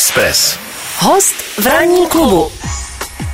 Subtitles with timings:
[0.00, 0.58] Express.
[0.98, 2.48] Host v ranní klubu.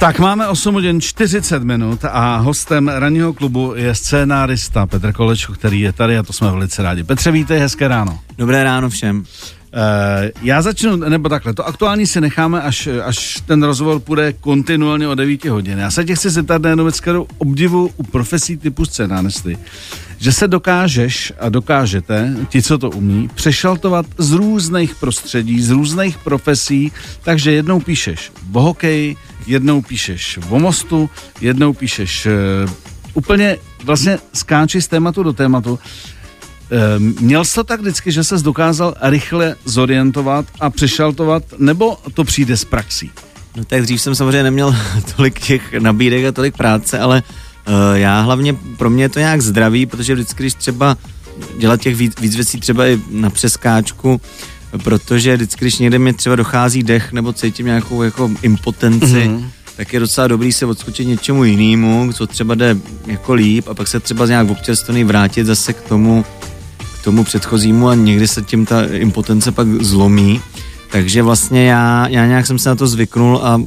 [0.01, 5.81] Tak máme 8 hodin 40 minut a hostem ranního klubu je scénárista Petr Kolečko, který
[5.81, 7.05] je tady a to jsme velice rádi.
[7.05, 8.19] Petře, vítej, hezké ráno.
[8.39, 9.19] Dobré ráno všem.
[9.19, 9.25] Uh,
[10.43, 15.15] já začnu, nebo takhle, to aktuální si necháme, až, až ten rozhovor půjde kontinuálně o
[15.15, 15.79] 9 hodin.
[15.79, 19.59] Já se tě chci zeptat na jednu věc, kterou obdivu u profesí typu scénáristy,
[20.19, 26.19] že se dokážeš a dokážete, ti, co to umí, přešaltovat z různých prostředí, z různých
[26.19, 26.93] profesí,
[27.23, 31.11] takže jednou píšeš o hokeji, jednou píšeš o mostu,
[31.41, 32.71] jednou píšeš uh,
[33.15, 35.79] úplně vlastně skáči z tématu do tématu.
[36.71, 42.25] Ehm, měl jsi to tak vždycky, že ses dokázal rychle zorientovat a přešaltovat, nebo to
[42.25, 43.11] přijde z praxí?
[43.57, 44.77] No tak dřív jsem samozřejmě neměl
[45.17, 47.46] tolik těch nabídek a tolik práce, ale uh,
[47.95, 50.97] já hlavně, pro mě je to nějak zdravý, protože vždycky, když třeba
[51.59, 54.21] dělat těch víc, víc věcí třeba i na přeskáčku,
[54.85, 59.45] protože vždycky, když někde mi třeba dochází dech nebo cítím nějakou jako impotenci, mm-hmm.
[59.77, 63.89] tak je docela dobrý se odskočit něčemu jinému, co třeba jde jako líp a pak
[63.89, 66.25] se třeba nějak občerstvený vrátit zase k tomu,
[67.05, 70.41] tomu předchozímu a někdy se tím ta impotence pak zlomí.
[70.91, 73.63] Takže vlastně já, já nějak jsem se na to zvyknul a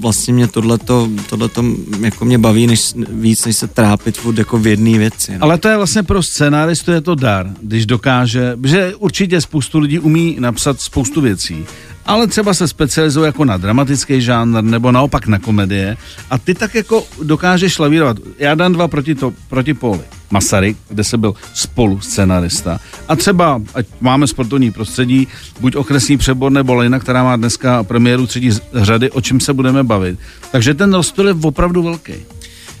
[0.00, 1.64] vlastně mě tohleto, tohleto
[2.00, 5.32] jako mě baví než, víc, než se trápit furt jako v jedné věci.
[5.32, 5.38] No.
[5.40, 9.98] Ale to je vlastně pro scénáristu je to dar, když dokáže, že určitě spoustu lidí
[9.98, 11.64] umí napsat spoustu věcí,
[12.06, 15.96] ale třeba se specializuje jako na dramatický žánr nebo naopak na komedie
[16.30, 18.16] a ty tak jako dokážeš lavírovat.
[18.38, 20.00] Já dám dva proti, to, proti poli.
[20.30, 22.80] Masaryk, kde se byl spolu scenarista.
[23.08, 25.28] A třeba, ať máme sportovní prostředí,
[25.60, 29.84] buď okresní přebor nebo Lejna, která má dneska premiéru třetí řady, o čem se budeme
[29.84, 30.18] bavit.
[30.52, 32.14] Takže ten rozptyl je opravdu velký.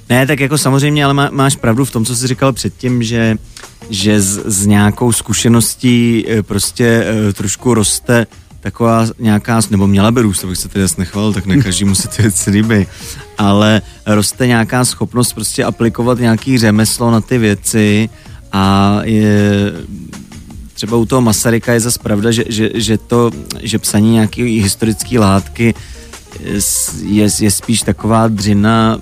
[0.08, 3.36] Ne, tak jako samozřejmě, ale má, máš pravdu v tom, co jsi říkal předtím, že,
[3.90, 8.26] že z, z nějakou zkušeností eh, prostě e, trošku roste
[8.62, 12.22] taková nějaká, nebo měla by růst, abych se tedy nechval, tak ne každý musí ty
[12.22, 12.86] věci líbí,
[13.38, 18.08] ale roste nějaká schopnost prostě aplikovat nějaký řemeslo na ty věci
[18.52, 19.72] a je,
[20.74, 23.30] třeba u toho Masaryka je zase pravda, že, že, že to,
[23.62, 25.74] že psaní nějaký historické látky
[27.02, 28.98] je, je spíš taková dřina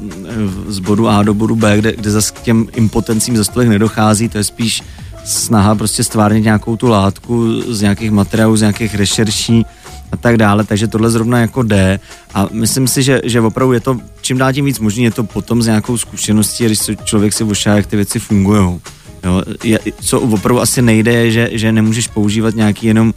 [0.68, 4.38] z bodu A do bodu B, kde, kde zase k těm impotencím za nedochází, to
[4.38, 4.82] je spíš
[5.24, 9.66] snaha prostě stvárnit nějakou tu látku z nějakých materiálů, z nějakých rešerší
[10.12, 12.00] a tak dále, takže tohle zrovna jako jde
[12.34, 15.24] a myslím si, že, že opravdu je to, čím dál tím víc možný, je to
[15.24, 18.80] potom s nějakou zkušeností, když se člověk si vošá, jak ty věci fungují.
[19.24, 23.14] Jo, je, co opravdu asi nejde, je, že, že nemůžeš používat nějaký jenom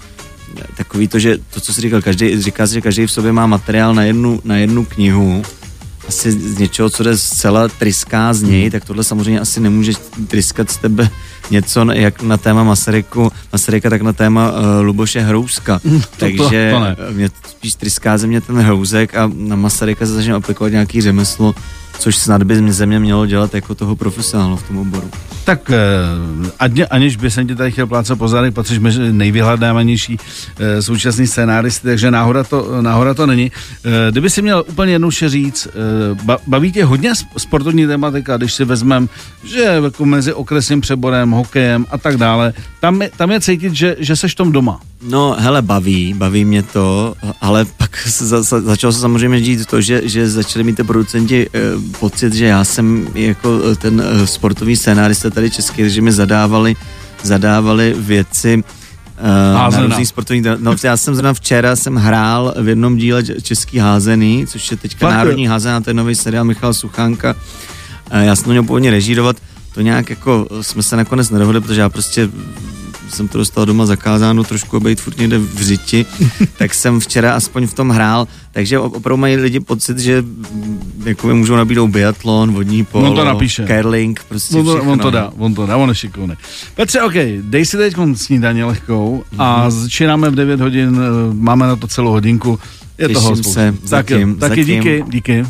[0.77, 3.47] takový to, že to, co si říkal, každý, říká se, že každý v sobě má
[3.47, 5.43] materiál na jednu, na jednu knihu,
[6.07, 8.71] asi z něčeho, co jde zcela tryská z něj, hmm.
[8.71, 9.93] tak tohle samozřejmě asi nemůže
[10.27, 11.09] tryskat z tebe
[11.51, 15.79] něco jak na téma Masaryku, Masaryka, tak na téma uh, Luboše Hrouska.
[15.79, 16.95] To, Takže to, to ne.
[17.11, 21.55] mě spíš tryská ze mě ten Hrouzek a na Masaryka se začne aplikovat nějaký řemeslo,
[21.99, 25.11] což snad by země mělo dělat jako toho profesionálu v tom oboru.
[25.45, 30.17] Tak eh, aniž by jsem ti tady chtěl plácat po zádech, patříš mezi nejvyhledávanější
[30.59, 33.51] eh, současný scénáristy, takže náhoda to, náhoda to není.
[33.85, 35.67] Eh, kdyby si měl úplně jednoduše říct,
[36.47, 39.09] baví tě hodně sportovní tematika, když si vezmem,
[39.43, 43.95] že jako mezi okresním přeborem, hokejem a tak dále, tam je, tam je cítit, že,
[43.99, 44.79] že seš tom doma.
[45.03, 49.81] No, hele, baví, baví mě to, ale pak za, za, začalo se samozřejmě dít to,
[49.81, 51.59] že, že začali mít ty producenti eh,
[51.99, 56.75] pocit, že já jsem jako eh, ten eh, sportovní scénárista tady český, že mi zadávali,
[57.23, 58.63] zadávali věci
[59.17, 63.77] eh, na různých sportovních, no já jsem zrovna včera jsem hrál v jednom díle Český
[63.77, 67.35] házený, což je teďka Fakt, Národní házená, to je nový seriál Michal Suchánka,
[68.11, 69.37] eh, já jsem to měl původně režírovat,
[69.73, 72.29] to nějak jako jsme se nakonec nedohodli, protože já prostě
[73.09, 76.05] jsem to dostal doma zakázáno trošku být furt někde v řiti,
[76.57, 80.23] tak jsem včera aspoň v tom hrál, takže opravdu mají lidi pocit, že
[81.05, 83.65] jako mi můžou nabídnout biatlon, vodní polo, on to napíše.
[83.67, 86.35] curling, prostě on to, on to dá, on to dá, on je šikovný.
[86.75, 89.71] Petře, OK, dej si teď snídaně lehkou a mm-hmm.
[89.71, 92.59] začínáme v 9 hodin, eh, máme na to celou hodinku.
[92.97, 94.83] Je Těším toho se, tak, zatím, taky zatím.
[94.83, 95.45] díky, díky.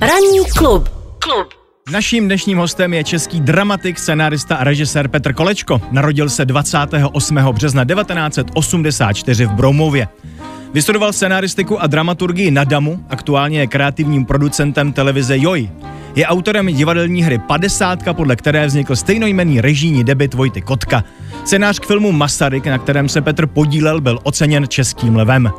[0.00, 0.88] Ranní klub.
[1.18, 1.59] Klub.
[1.90, 5.82] Naším dnešním hostem je český dramatik, scenárista a režisér Petr Kolečko.
[5.90, 7.36] Narodil se 28.
[7.36, 10.08] března 1984 v Broumově.
[10.74, 15.70] Vystudoval scenáristiku a dramaturgii na Damu, aktuálně je kreativním producentem televize Joj.
[16.16, 21.04] Je autorem divadelní hry 50, podle které vznikl stejnojmenný režijní debit Vojty Kotka.
[21.44, 25.50] Scénář k filmu Masaryk, na kterém se Petr podílel, byl oceněn Českým levem.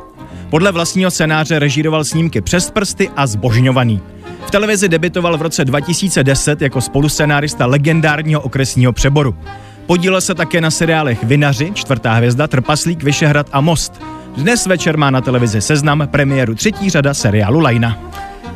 [0.52, 4.00] Podle vlastního scénáře režíroval snímky Přes prsty a Zbožňovaný.
[4.46, 9.34] V televizi debitoval v roce 2010 jako spoluscenárista legendárního okresního přeboru.
[9.86, 14.02] Podílel se také na seriálech Vinaři, Čtvrtá hvězda, Trpaslík, Vyšehrad a Most.
[14.36, 17.98] Dnes večer má na televizi Seznam premiéru třetí řada seriálu Lajna.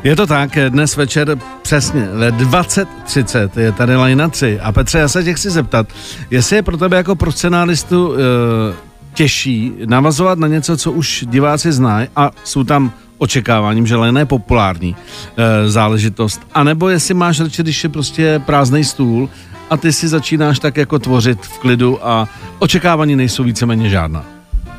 [0.03, 4.59] Je to tak, dnes večer přesně ve 20.30 je tady Lajna 3.
[4.59, 5.87] A Petře, já se tě chci zeptat,
[6.31, 8.86] jestli je pro tebe jako pro scenáristu e,
[9.17, 14.25] těžší navazovat na něco, co už diváci znají a jsou tam očekáváním, že Lena je
[14.25, 19.29] populární e, záležitost, anebo jestli máš radši, když je prostě prázdný stůl
[19.69, 22.27] a ty si začínáš tak jako tvořit v klidu a
[22.59, 24.25] očekávání nejsou víceméně žádná.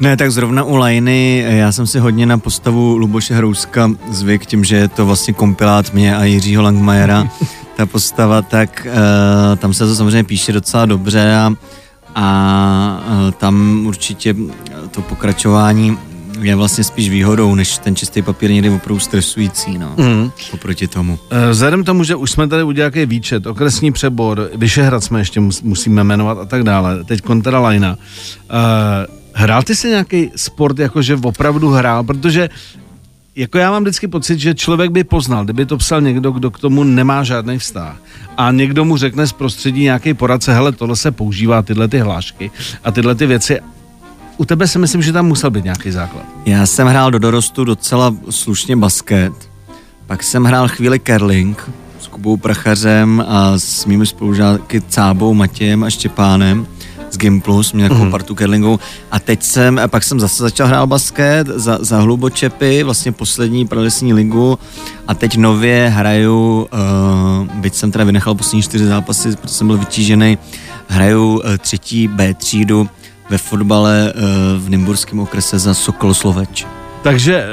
[0.00, 4.64] Ne, tak zrovna u Lajny, já jsem si hodně na postavu Luboše Hrouska zvyk tím,
[4.64, 7.28] že je to vlastně kompilát mě a Jiřího Langmajera,
[7.76, 11.52] ta postava, tak uh, tam se to samozřejmě píše docela dobře a,
[12.14, 14.34] a uh, tam určitě
[14.90, 15.98] to pokračování
[16.40, 20.30] je vlastně spíš výhodou, než ten čistý papír někdy opravdu stresující, no, mm.
[20.52, 21.18] oproti tomu.
[21.30, 25.40] Eh, vzhledem tomu, že už jsme tady udělali nějaký výčet, okresní přebor, Vyšehrad jsme ještě
[25.62, 27.96] musíme jmenovat a tak dále, teď kontra Lajna.
[27.96, 32.50] Uh, Hrál ty si nějaký sport, jakože opravdu hrál, protože
[33.38, 36.58] jako já mám vždycky pocit, že člověk by poznal, kdyby to psal někdo, kdo k
[36.58, 37.96] tomu nemá žádný vztah.
[38.36, 42.50] A někdo mu řekne z prostředí nějaký poradce, hele, tohle se používá, tyhle ty hlášky
[42.84, 43.60] a tyhle ty věci.
[44.36, 46.24] U tebe si myslím, že tam musel být nějaký základ.
[46.46, 49.32] Já jsem hrál do dorostu docela slušně basket,
[50.06, 51.70] pak jsem hrál chvíli curling
[52.00, 56.66] s Kubou Prachařem a s mými spolužáky Cábou, Matějem a Štěpánem
[57.10, 58.10] z Gimplu, jsme měli mm.
[58.10, 62.82] partu curlingu a teď jsem, a pak jsem zase začal hrát basket za, za hlubočepy,
[62.82, 64.58] vlastně poslední pralesní ligu
[65.06, 69.78] a teď nově hraju, uh, byť jsem teda vynechal poslední čtyři zápasy, protože jsem byl
[69.78, 70.38] vytížený,
[70.88, 72.88] hraju uh, třetí B třídu
[73.30, 74.22] ve fotbale uh,
[74.64, 76.66] v Nymburském okrese za Sokol Sloveč.
[77.02, 77.46] Takže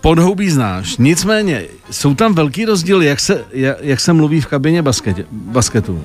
[0.00, 4.82] podhoubí znáš, nicméně jsou tam velký rozdíly, jak se, jak, jak se mluví v kabině
[4.82, 6.00] basket, basketu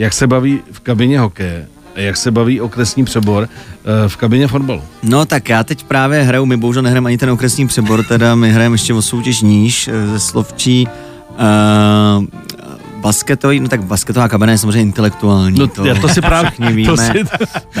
[0.00, 1.66] jak se baví v kabině hokeje
[1.96, 4.82] a jak se baví okresní přebor uh, v kabině fotbalu.
[5.02, 8.52] No tak já teď právě hraju, my bohužel nehrajeme ani ten okresní přebor, teda my
[8.52, 10.88] hrajeme ještě o soutěž níž eh, ze Slovčí.
[11.30, 12.24] Uh,
[13.00, 15.58] basketový, no tak basketová kabina je samozřejmě intelektuální.
[15.58, 16.90] No, to, já to si právě víme.
[16.90, 17.12] To si,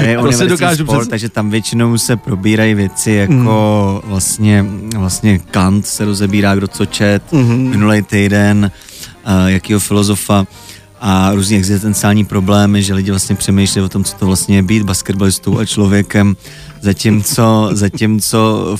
[0.00, 1.10] je to si dokážu sport, před...
[1.10, 4.10] takže tam většinou se probírají věci jako mm.
[4.10, 7.68] vlastně, vlastně Kant se rozebírá, kdo co čet, mm-hmm.
[7.68, 8.70] minulý týden,
[9.26, 10.46] uh, jakýho filozofa
[11.00, 14.82] a různý existenciální problémy, že lidi vlastně přemýšlí o tom, co to vlastně je být
[14.82, 16.36] basketbalistou a člověkem,
[16.80, 18.76] zatímco, zatímco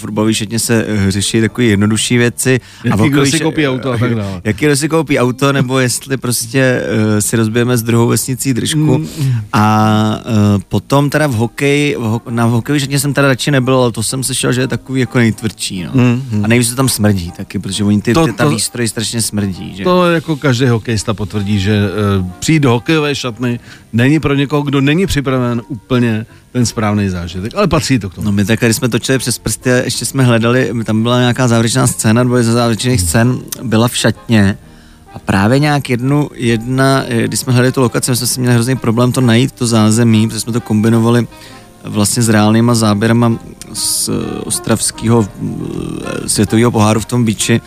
[0.00, 2.60] fotbalový šatně se eh, řeší takové jednodušší věci.
[2.84, 4.40] Jaký a kdo si koupí auto a tak dále.
[4.44, 8.98] Jaký kdo si koupí auto, nebo jestli prostě uh, si rozbijeme s druhou vesnicí držku.
[8.98, 9.08] Mm.
[9.52, 13.74] A uh, potom teda v hokeji, v ho, na hokejový šatně jsem teda radši nebyl,
[13.74, 15.84] ale to jsem slyšel, že je takový jako nejtvrdší.
[15.84, 15.90] No.
[15.94, 16.44] Mm, mm.
[16.44, 19.22] A nejvíc to tam smrdí taky, protože oni ty, to, ty, ta to, výstroj strašně
[19.22, 19.76] smrdí.
[19.76, 19.84] Že?
[19.84, 21.80] To jako každý hokejista potvrdí, že
[22.20, 23.60] uh, přijít do hokejové šatny
[23.92, 28.24] není pro někoho, kdo není připraven úplně ten správný zážitek, ale patří to k tomu.
[28.24, 31.86] No my tak, když jsme točili přes prsty, ještě jsme hledali, tam byla nějaká závěrečná
[31.86, 34.58] scéna, nebo ze závěrečných scén byla v šatně
[35.14, 39.12] a právě nějak jednu, jedna, když jsme hledali tu lokaci, jsme si měli hrozný problém
[39.12, 41.26] to najít, to zázemí, protože jsme to kombinovali
[41.84, 43.38] vlastně s reálnýma záběrama
[43.72, 44.10] z
[44.44, 47.60] ostravského eh, světového poháru v tom biči,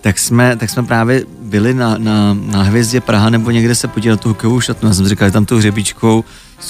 [0.00, 4.20] tak jsme, tak jsme právě byli na, na, na hvězdě Praha nebo někde se podívat
[4.20, 4.88] tu hokejovou šatnu.
[4.88, 6.24] Já jsem říkal, tam tu hřebičkou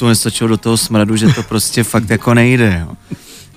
[0.06, 2.87] nestačilo do toho smradu, že to prostě fakt jako nejde.
[2.87, 2.94] Jo.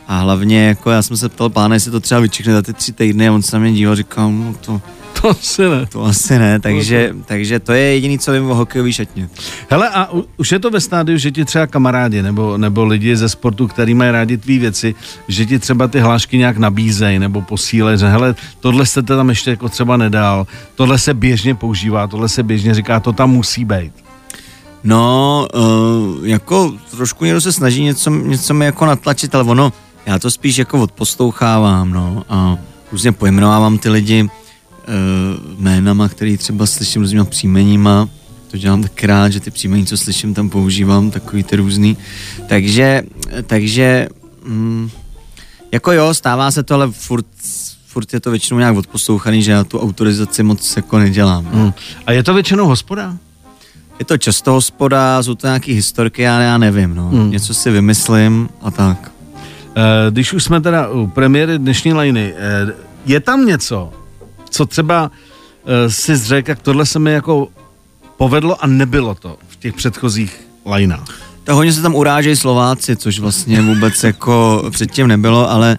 [0.08, 2.92] A hlavně, jako já jsem se ptal pána, jestli to třeba vyčekne za ty tři
[2.92, 4.82] týdny a on se na mě díval, říkal, no to,
[5.22, 5.86] to asi ne.
[5.86, 9.30] To asi ne, takže, takže to je jediný, co vím o hokejový šatně.
[9.70, 13.18] Hele, a u, už je to ve stádiu, že ti třeba kamarádi nebo, nebo lidi
[13.18, 14.96] ze sportu, který mají rádi tvý věci,
[15.28, 19.50] že ti třeba ty hlášky nějak nabízejí nebo posílejí, že hele, tohle jste tam ještě
[19.50, 23.94] jako třeba nedal, tohle se běžně používá, tohle se běžně říká, to tam musí být.
[24.84, 29.74] No, uh, jako trošku někdo se snaží něco, něco mi jako natlačit, ale ono,
[30.06, 32.58] já to spíš jako odposlouchávám, no, a
[32.92, 34.30] různě pojmenovávám ty lidi, uh,
[35.60, 38.10] jménama, který třeba slyším různýma příjmeníma,
[38.52, 41.98] to dělám tak rád, že ty příjmení, co slyším, tam používám, takový ty různý.
[42.50, 43.04] Takže,
[43.48, 44.08] takže,
[44.46, 44.90] mm,
[45.72, 47.26] jako jo, stává se to, ale furt,
[47.86, 51.50] furt je to většinou nějak odposlouchaný, že já tu autorizaci moc jako nedělám.
[51.54, 51.74] Mm.
[52.06, 53.18] A je to většinou hospoda?
[54.02, 57.10] Je to často hospoda, jsou to nějaký historky, já, já nevím, no.
[57.12, 57.32] Mm.
[57.32, 59.12] Něco si vymyslím a tak.
[59.76, 62.74] E, když už jsme teda u premiéry dnešní lajny, e,
[63.06, 63.94] je tam něco,
[64.50, 65.12] co třeba
[65.64, 67.48] uh, si řekl, jak tohle se mi jako
[68.18, 71.20] povedlo a nebylo to v těch předchozích lajnách.
[71.44, 75.78] Tak hodně se tam urážejí Slováci, což vlastně vůbec jako předtím nebylo, ale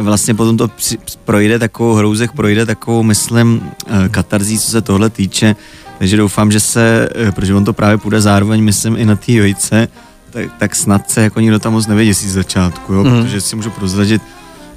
[0.00, 3.70] vlastně potom to při, projde takovou hrouzek, projde takovou, myslím,
[4.10, 5.56] katarzí, co se tohle týče,
[5.98, 9.32] takže doufám, že se, eh, protože on to právě půjde zároveň, myslím, i na té
[9.32, 9.88] jojce,
[10.30, 13.22] tak, tak snad se jako nikdo tam moc nevěděsí z začátku, jo, Mhm.
[13.22, 14.22] protože si můžu prozradit,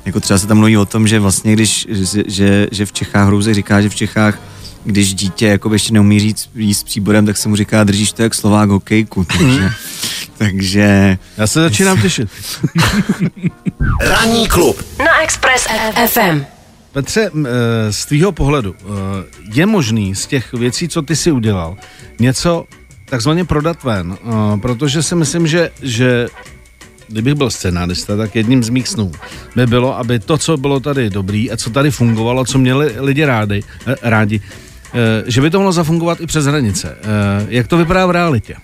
[0.05, 3.27] jako třeba se tam mluví o tom, že vlastně když, že, že, že v Čechách,
[3.27, 4.39] Hrouzek říká, že v Čechách
[4.85, 8.35] když dítě jako ještě neumí říct, jíst příborem, tak se mu říká, držíš to jak
[8.35, 9.69] Slovák hokejku, takže,
[10.37, 12.29] takže Já se začínám těšit.
[14.01, 14.81] Ranní klub.
[14.99, 15.67] Na Express
[16.07, 16.43] FM.
[16.93, 18.85] Petře, eh, z tvýho pohledu, eh,
[19.53, 21.77] je možný z těch věcí, co ty si udělal,
[22.19, 22.65] něco
[23.05, 24.17] takzvaně prodat ven?
[24.23, 26.27] Eh, Protože si myslím, že, že
[27.07, 29.11] kdybych byl scénárista, tak jedním z mých snů
[29.55, 33.25] by bylo, aby to, co bylo tady dobrý a co tady fungovalo, co měli lidi
[33.25, 33.63] rádi,
[34.01, 34.41] rádi,
[35.27, 36.97] že by to mohlo zafungovat i přes hranice.
[37.47, 38.55] Jak to vypadá v realitě?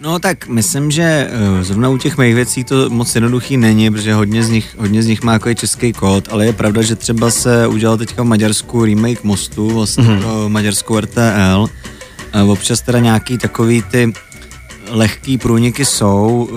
[0.00, 4.14] No tak myslím, že eh, zrovna u těch mých věcí to moc jednoduchý není, protože
[4.14, 7.30] hodně z nich, hodně z nich má jako český kód, ale je pravda, že třeba
[7.30, 10.20] se udělal teďka v Maďarsku remake mostu, vlastně mm-hmm.
[10.20, 11.68] pro maďarskou RTL.
[12.32, 14.12] Eh, Občas teda nějaký takový ty
[14.90, 16.48] lehký průniky jsou,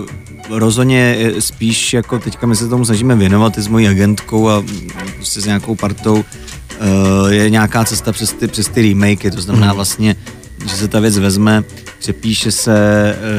[0.49, 4.63] rozhodně spíš jako teďka my se tomu snažíme věnovat i s mojí agentkou a
[5.15, 6.23] prostě s nějakou partou
[6.79, 10.15] eh, je nějaká cesta přes ty, přes ty remakey, to znamená vlastně,
[10.65, 11.63] že se ta věc vezme,
[11.99, 12.75] přepíše se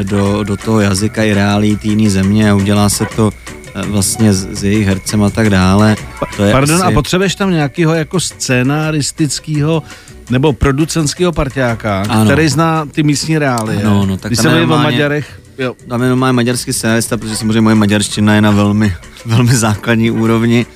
[0.00, 3.31] eh, do, do toho jazyka i reálí té jiné země a udělá se to
[3.75, 5.97] eh, vlastně s, s jejich hercem a tak dále.
[6.37, 9.83] To je Pardon, asi- a potřebuješ tam nějakého jako scénaristického
[10.31, 12.25] nebo producentského parťáka, Ano.
[12.31, 13.83] který zná ty místní reálie.
[13.83, 15.75] Ano, no, tak Když je mluví o normálně- Maďarech, jo.
[15.88, 18.95] Tam je normálně maďarský scenarista, protože samozřejmě moje maďarština je na velmi,
[19.26, 20.67] velmi základní úrovni.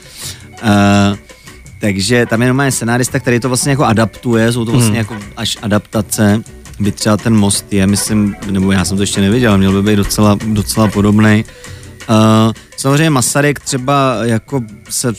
[0.62, 0.68] Uh,
[1.80, 4.98] takže tam je normálně scenárista, který to vlastně jako adaptuje, jsou to vlastně Mhm.
[4.98, 6.42] jako až adaptace,
[6.80, 9.96] by třeba ten most je, myslím, nebo já jsem to ještě neviděl, měl by být
[9.96, 11.44] docela, docela podobný.
[12.10, 15.12] Uh, samozřejmě Masaryk třeba jako se,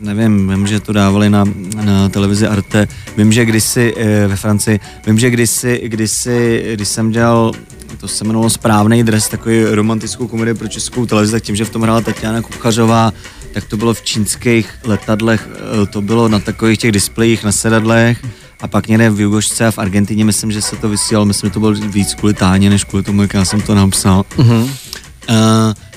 [0.00, 1.44] nevím, vím, že to dávali na,
[1.84, 7.10] na televizi Arte, vím, že kdysi eh, ve Francii, vím, že kdysi, kdysi, když jsem
[7.10, 7.52] dělal
[8.00, 11.70] to se jmenovalo Správný dres, takový romantickou komedii pro českou televizi, tak tím, že v
[11.70, 13.12] tom hrála Tatiana Kuchařová,
[13.56, 15.48] tak to bylo v čínských letadlech,
[15.82, 18.24] eh, to bylo na takových těch displejích na sedadlech
[18.60, 21.54] a pak někde v Jugošce a v Argentině, myslím, že se to vysílalo, myslím, že
[21.54, 24.24] to bylo víc kvůli Táně, než kvůli tomu, jak já jsem to napsal.
[24.36, 24.62] Uh-huh.
[24.62, 24.68] Uh,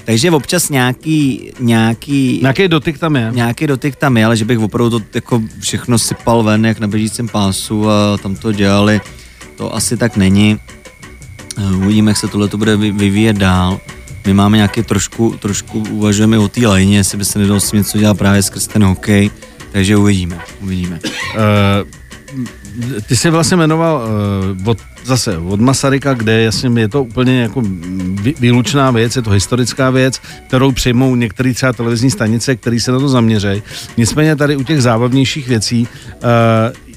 [0.05, 3.31] takže občas nějaký, nějaký, Nějaký dotyk tam je.
[3.33, 6.87] nějaký dotyk tam je, ale že bych opravdu to jako všechno sypal ven, jak na
[6.87, 9.01] běžícím pásu a tam to dělali,
[9.57, 10.59] to asi tak není.
[11.57, 13.79] Eh, Uvidíme, jak se tohle bude vy- vyvíjet dál.
[14.27, 17.77] My máme nějaký trošku, trošku uvažujeme o té lajně, jestli by se nedalo s tím
[17.77, 19.31] něco dělat právě skrz ten hokej,
[19.71, 20.99] takže uvidíme, uvidíme.
[21.35, 21.87] Uh,
[23.07, 24.09] ty jsi vlastně jmenoval
[24.61, 27.61] uh, od, zase od Masaryka, kde jasně je to úplně jako
[28.21, 32.91] vý, výlučná věc, je to historická věc, kterou přijmou některé třeba televizní stanice, které se
[32.91, 33.63] na to zaměřejí.
[33.97, 36.88] Nicméně tady u těch zábavnějších věcí uh,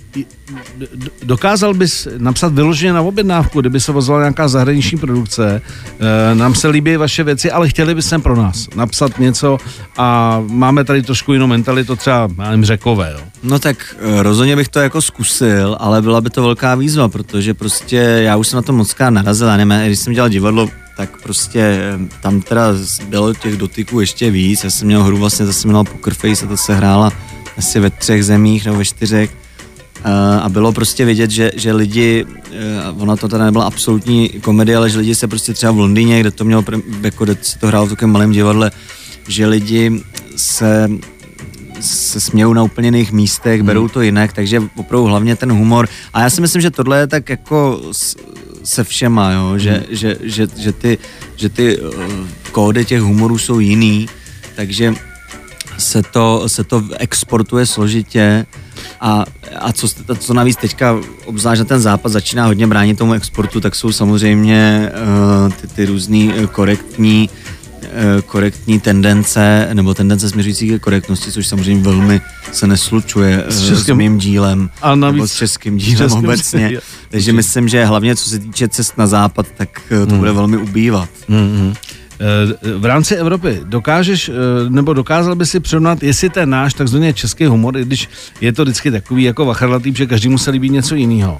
[1.23, 5.63] dokázal bys napsat vyloženě na objednávku, kdyby se vozila nějaká zahraniční produkce,
[6.01, 9.59] e, nám se líbí vaše věci, ale chtěli by sem pro nás napsat něco
[9.99, 13.33] a máme tady trošku jinou mentalitu, třeba, nevím, řekové, jo.
[13.43, 17.55] No tak eh, rozhodně bych to jako zkusil, ale byla by to velká výzva, protože
[17.55, 21.23] prostě já už jsem na to moc narazil, já nevím, když jsem dělal divadlo, tak
[21.23, 22.67] prostě eh, tam teda
[23.09, 26.47] bylo těch dotyků ještě víc, já jsem měl hru vlastně, to se jmenovala Poker Face
[26.47, 27.13] a to se hrála
[27.59, 29.42] asi ve třech zemích nebo ve čtyřech
[30.43, 32.59] a bylo prostě vidět, že, že lidi, eh,
[32.99, 36.31] ona to teda nebyla absolutní komedie, ale že lidi se prostě třeba v Londýně, kde
[36.31, 36.65] to mělo,
[37.03, 38.71] jako kde se to hrálo v takovém malém divadle,
[39.29, 40.03] že lidi
[40.37, 40.89] se
[41.81, 43.67] se smějou na úplně jiných místech, Hmm.
[43.67, 45.89] berou to jinak, takže opravdu hlavně ten humor.
[46.15, 47.81] A já si myslím, že tohle je tak jako
[48.65, 49.59] se všema, jo?
[49.59, 49.83] Že, Hmm.
[49.91, 50.99] že, že, že, ty,
[51.37, 51.93] že ty uh,
[52.53, 54.09] kódy těch humorů jsou jiný,
[54.57, 54.95] takže
[55.79, 58.47] se to, se to exportuje složitě
[59.01, 59.25] a,
[59.59, 63.75] a co, co navíc teďka obzvlášť na ten západ začíná hodně bránit tomu exportu, tak
[63.75, 64.91] jsou samozřejmě
[65.47, 67.31] uh, ty, ty různý eh, korektní
[67.83, 72.21] eh, korektní tendence, nebo tendence směřující ke korektnosti, což samozřejmě velmi
[72.53, 76.25] se neslučuje S s, českým- s mým dílem, A navíc nebo s českým dílem českým-
[76.25, 76.71] obecně.
[77.11, 80.07] Takže myslím, že hlavně co se týče cest na západ, tak eh, Hmm.
[80.07, 81.09] to bude velmi ubývat.
[81.31, 81.75] Mm-hmm.
[82.79, 84.33] V rámci Evropy dokážeš, eh,
[84.69, 88.09] nebo dokázal by si přirovnat, jestli ten náš takzvaný český humor, i když
[88.41, 91.39] je to vždycky takový jako vachrlatý, že každému se líbí něco jiného,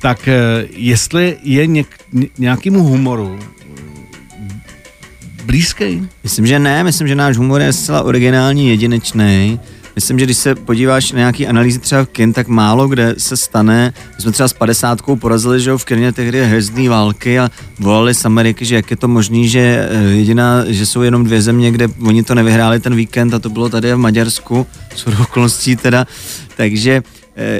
[0.00, 3.38] tak eh, jestli je něk, ně- nějakému humoru
[5.44, 6.08] blízký?
[6.22, 9.60] Myslím, že ne, myslím, že náš humor je zcela originální, jedinečný.
[9.94, 13.36] Myslím, že když se podíváš na nějaký analýzy třeba v kin, tak málo kde se
[13.36, 13.92] stane.
[14.16, 18.24] My jsme třeba s 50 porazili, že v kině tehdy hvězdný války a volali z
[18.24, 21.88] Ameriky, že jak je to možný, že eh, jediná, že jsou jenom dvě země, kde
[22.06, 26.06] oni to nevyhráli ten víkend a to bylo tady v Maďarsku, s okolností teda.
[26.56, 27.02] Takže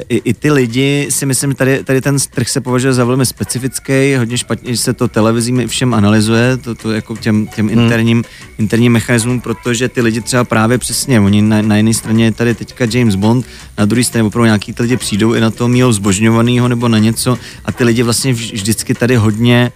[0.09, 3.25] i, i ty lidi si myslím, že tady, tady ten trh se považuje za velmi
[3.25, 7.79] specifický, hodně špatně se to televizím všem analyzuje, to, to jako těm, těm hmm.
[7.79, 8.23] interním,
[8.57, 12.55] interním mechanismům, protože ty lidi třeba právě přesně, oni na, na jedné straně je tady
[12.55, 13.45] teďka James Bond,
[13.77, 16.97] na druhé straně opravdu nějaký ty lidi přijdou i na to mýho zbožňovaného nebo na
[16.97, 19.71] něco a ty lidi vlastně vždycky tady hodně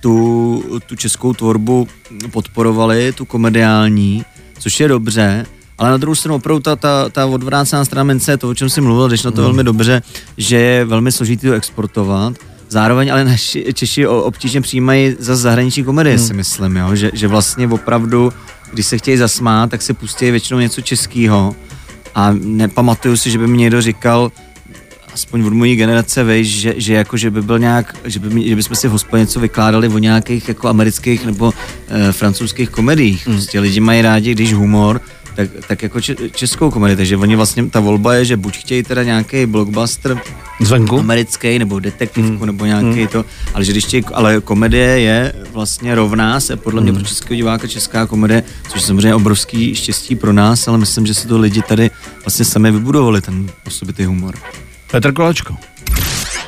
[0.00, 1.88] tu, tu českou tvorbu
[2.30, 4.24] podporovali, tu komediální,
[4.58, 5.46] což je dobře,
[5.78, 8.70] ale na druhou stranu opravdu ta, ta, ta odvrácená strana mince je to, o čem
[8.70, 9.44] jsem mluvil, když na to mm.
[9.44, 10.02] velmi dobře,
[10.36, 12.34] že je velmi složitý to exportovat.
[12.68, 16.22] Zároveň ale naši Češi obtížně přijímají za zahraniční komedie, mm.
[16.22, 16.96] si myslím, jo?
[16.96, 18.32] Že, že vlastně opravdu,
[18.72, 21.56] když se chtějí zasmát, tak se pustí většinou něco českého.
[22.14, 24.32] A nepamatuju si, že by mi někdo říkal,
[25.14, 28.56] aspoň od mojí generace, vejš, že, že, jako, že by byl nějak, že, by, že
[28.56, 31.52] bychom si v hospodě něco vykládali o nějakých jako amerických nebo
[31.88, 33.26] e, francouzských komediích.
[33.26, 33.34] Mm.
[33.34, 35.00] Prostě lidi mají rádi, když humor,
[35.36, 38.82] tak, tak jako če, českou komedii, takže oni vlastně, ta volba je, že buď chtějí
[38.82, 40.20] teda nějaký blockbuster
[40.60, 40.98] Zvenku?
[40.98, 42.46] americký, nebo detektivku, mm.
[42.46, 43.06] nebo nějaký mm.
[43.06, 43.24] to,
[43.54, 46.98] ale že když chtějí, ale komedie je vlastně rovná se podle mě mm.
[46.98, 51.14] pro českého diváka česká komedie, což je samozřejmě obrovský štěstí pro nás, ale myslím, že
[51.14, 51.90] se to lidi tady
[52.24, 54.34] vlastně sami vybudovali, ten osobitý humor.
[54.90, 55.56] Petr Kolečko.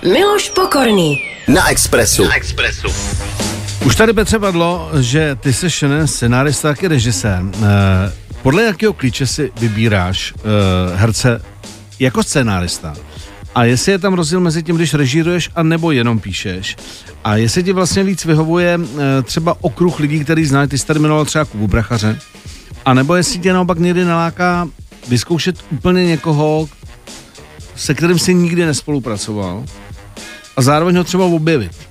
[0.02, 1.23] Miloš Pokorný.
[1.49, 2.25] Na Expressu.
[2.25, 2.88] Na Expressu.
[3.85, 5.68] Už tady Petře padlo, že ty jsi
[6.04, 7.42] scenárista, taky režisér.
[7.54, 10.40] Eh, podle jakého klíče si vybíráš uh,
[10.95, 11.42] herce
[11.99, 12.95] jako scénárista?
[13.54, 16.76] A jestli je tam rozdíl mezi tím, když režíruješ a nebo jenom píšeš?
[17.25, 21.00] A jestli ti vlastně víc vyhovuje uh, třeba okruh lidí, který znají, ty jsi tady
[21.25, 22.18] třeba Kubu Brachaře,
[22.85, 24.68] a nebo jestli tě naopak někdy naláká
[25.09, 26.68] vyzkoušet úplně někoho,
[27.76, 29.64] se kterým jsi nikdy nespolupracoval
[30.57, 31.88] a zároveň ho třeba objevit.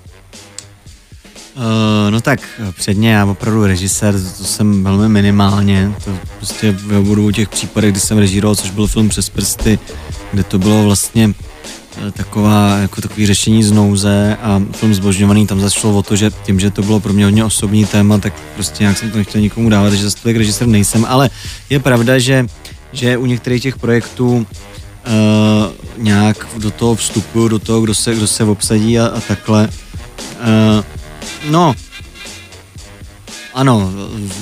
[1.57, 2.39] Uh, no tak
[2.71, 7.99] předně já opravdu režisér, to jsem velmi minimálně, to prostě v obou těch případech, kdy
[7.99, 9.79] jsem režíroval, což byl film Přes prsty,
[10.31, 11.33] kde to bylo vlastně
[12.07, 16.31] eh, taková, jako takový řešení z nouze a film zbožňovaný, tam zašlo o to, že
[16.45, 19.41] tím, že to bylo pro mě hodně osobní téma, tak prostě nějak jsem to nechtěl
[19.41, 21.29] nikomu dávat, že zase tak režisér nejsem, ale
[21.69, 22.45] je pravda, že,
[22.93, 24.45] že u některých těch projektů uh,
[25.97, 29.69] nějak do toho vstupuju, do toho, kdo se, kdo se obsadí a, a takhle.
[30.77, 30.96] Uh,
[31.49, 31.75] No,
[33.57, 33.91] ano,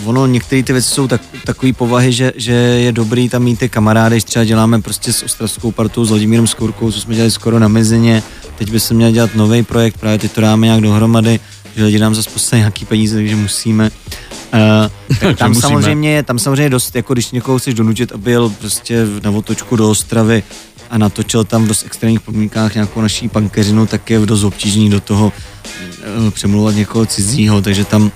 [0.05, 3.69] ono, některé ty věci jsou tak, takové povahy, že, že je dobrý tam mít ty
[3.69, 7.59] kamarády, když třeba děláme prostě s ostravskou partou, s Vladimírem Skurkou, co jsme dělali skoro
[7.59, 8.23] na mezině,
[8.57, 11.39] teď by se měl dělat nový projekt, právě teď to dáme nějak dohromady,
[11.75, 13.91] že lidi nám zase postaví nějaký peníze, takže musíme.
[14.53, 15.61] Uh, tak tam musíme.
[15.61, 19.89] samozřejmě, tam samozřejmě dost, jako když někoho chceš donutit, aby jel prostě na otočku do
[19.89, 20.43] Ostravy
[20.89, 24.99] a natočil tam v dost extrémních podmínkách nějakou naší pankeřinu, tak je dost obtížný do
[24.99, 25.33] toho
[26.23, 28.11] uh, přemluvat někoho cizího, takže tam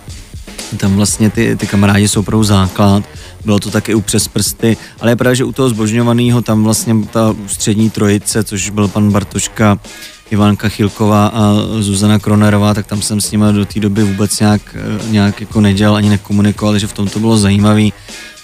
[0.77, 3.03] tam vlastně ty, ty kamarádi jsou opravdu základ,
[3.45, 6.95] bylo to taky u přes prsty, ale je pravda, že u toho zbožňovaného tam vlastně
[7.12, 9.79] ta střední trojice, což byl pan Bartoška,
[10.32, 14.62] Ivanka Chilková a Zuzana Kronerová, tak tam jsem s nimi do té doby vůbec nějak,
[14.75, 17.93] eh, nějak jako nedělal ani nekomunikoval, že v tom to bylo zajímavý.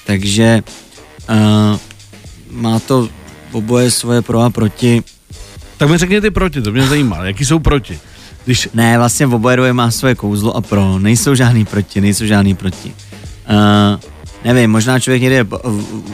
[0.06, 0.64] Takže
[1.30, 1.80] uh,
[2.52, 3.10] má to
[3.52, 5.04] oboje svoje pro a proti.
[5.78, 7.26] Tak mi řekněte proti, to mě zajímá.
[7.26, 8.00] Jaký jsou proti?
[8.46, 8.70] Když...
[8.74, 11.00] Ne, vlastně oboje má svoje kouzlo a pro.
[11.00, 12.94] Nejsou žádný proti, nejsou žádný proti.
[13.50, 14.00] Uh,
[14.44, 15.46] nevím, možná člověk někde je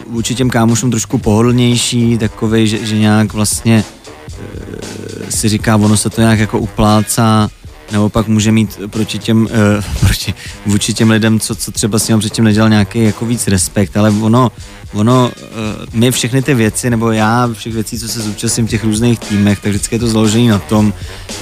[0.08, 3.84] vůči těm kámošům trošku pohodlnější, takový, že, že nějak vlastně
[4.28, 7.50] uh, si říká, ono se to nějak jako uplácá,
[7.91, 9.49] naopak může mít proti těm, uh,
[9.99, 10.34] proti,
[10.65, 14.10] vůči těm lidem, co, co třeba s ním předtím nedělal nějaký jako víc respekt, ale
[14.10, 14.51] ono,
[14.93, 18.84] ono, uh, my všechny ty věci, nebo já všech věcí, co se zúčastním v těch
[18.84, 20.93] různých týmech, tak vždycky je to založené na tom,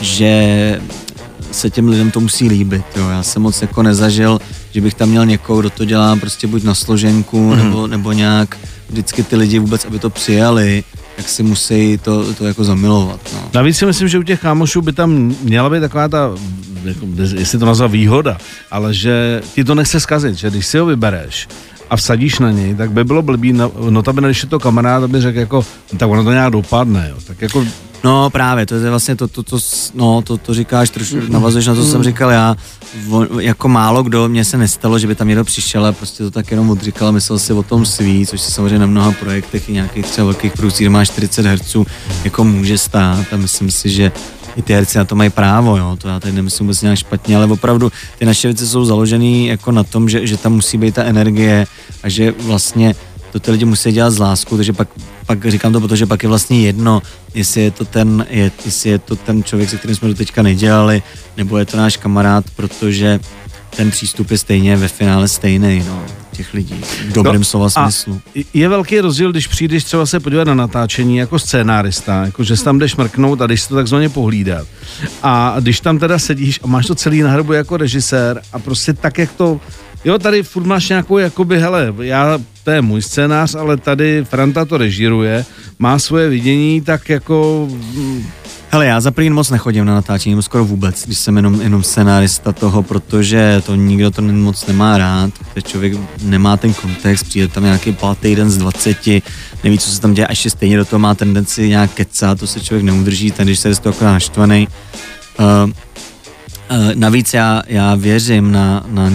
[0.02, 0.82] že
[1.52, 2.86] se těm lidem to musí líbit.
[2.96, 3.10] Jo.
[3.10, 6.64] Já jsem moc jako nezažil, že bych tam měl někoho, kdo to dělá prostě buď
[6.64, 7.58] na složenku, mm.
[7.58, 8.58] nebo, nebo nějak
[8.90, 10.84] vždycky ty lidi vůbec, aby to přijali,
[11.20, 13.20] tak si musí to, to jako zamilovat.
[13.34, 13.50] No.
[13.54, 16.32] Navíc si myslím, že u těch kámošů by tam měla být taková ta,
[16.84, 18.38] jako, jestli to nazva výhoda,
[18.72, 21.48] ale že ti to nechce zkazit, že když si ho vybereš
[21.90, 25.22] a vsadíš na něj, tak by bylo blbý, no, notabene, když je to kamarád, aby
[25.22, 25.66] řekl jako,
[25.98, 27.18] tak ono to nějak dopadne, jo.
[27.28, 27.66] tak jako
[28.04, 29.58] No právě, to je vlastně to, to, to,
[29.94, 32.56] no, to, to říkáš, trošku navazuješ na to, co jsem říkal já,
[33.40, 36.52] jako málo kdo, mně se nestalo, že by tam někdo přišel a prostě to tak
[36.52, 39.74] jenom odříkal a myslel si o tom svý, což se samozřejmě na mnoha projektech i
[39.74, 41.76] nějakých třeba velkých produkcích, má 40 Hz,
[42.24, 44.12] jako může stát a myslím si, že
[44.56, 47.36] i ty herci na to mají právo, jo, to já tady nemyslím vůbec nějak špatně,
[47.36, 50.96] ale opravdu ty naše věci jsou založené jako na tom, že, že tam musí být
[50.96, 51.68] ta energie
[52.04, 52.96] a že vlastně
[53.32, 54.88] to ty lidi musí dělat z lásku, takže pak,
[55.26, 57.02] pak říkám to, protože pak je vlastně jedno,
[57.34, 60.42] jestli je to ten, je, jestli je to ten člověk, se kterým jsme do teďka
[60.42, 61.04] nedělali,
[61.38, 63.20] nebo je to náš kamarád, protože
[63.76, 65.84] ten přístup je stejně ve finále stejný.
[65.88, 66.04] No.
[66.32, 66.82] těch lidí.
[67.10, 68.22] V dobrém no, slova smyslu.
[68.54, 72.80] Je velký rozdíl, když přijdeš třeba se podívat na natáčení jako scénárista, jako že tam
[72.80, 74.68] jdeš mrknout a jdeš to takzvaně pohlídat.
[75.24, 78.94] A když tam teda sedíš a máš to celý na hrbu jako režisér a prostě
[78.94, 79.60] tak, jak to
[80.06, 84.66] Jo, tady furt máš nějakou, jakoby, hele, já, to je můj scénář, ale tady Franta
[84.66, 85.46] to režíruje,
[85.80, 87.68] má svoje vidění, tak jako...
[87.94, 88.26] Mm.
[88.72, 92.52] Hele, já za první moc nechodím na natáčení, skoro vůbec, když jsem jenom, jenom scenárista
[92.52, 97.64] toho, protože to nikdo to moc nemá rád, protože člověk nemá ten kontext, přijde tam
[97.64, 99.08] nějaký pátý den z 20,
[99.64, 102.48] neví, co se tam děje, až je stejně do toho má tendenci nějak kecat, to
[102.48, 104.68] se člověk neudrží, ten, když se z toho akorát naštvaný.
[105.40, 105.74] Uh, uh,
[106.96, 109.12] navíc já, já věřím na, na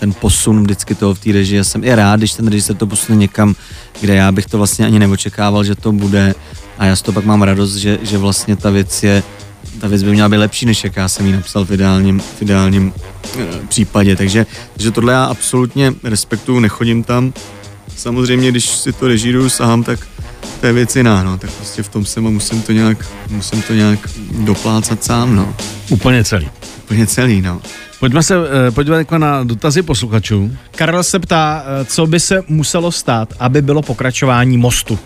[0.00, 1.56] ten posun vždycky toho v té režii.
[1.56, 3.54] Já jsem i rád, když ten režisér to posune někam,
[4.00, 6.34] kde já bych to vlastně ani neočekával, že to bude.
[6.78, 9.22] A já z toho pak mám radost, že, že vlastně ta věc je,
[9.80, 12.42] ta věc by měla být lepší, než jak já jsem ji napsal v ideálním, v
[12.42, 12.92] ideálním
[13.38, 14.16] e, případě.
[14.16, 17.32] Takže, takže tohle já absolutně respektuju, nechodím tam.
[17.96, 20.00] Samozřejmě, když si to režíruju sám, tak
[20.60, 21.38] to je věc jiná, no.
[21.38, 23.98] Tak prostě v tom jsem a musím to nějak, musím to nějak
[24.30, 25.54] doplácat sám, no.
[25.88, 26.50] Úplně celý.
[26.84, 27.60] Úplně celý, no.
[28.04, 30.50] Pojďme se eh, podívat jako na dotazy posluchačů.
[30.76, 34.98] Karel se ptá, eh, co by se muselo stát, aby bylo pokračování mostu.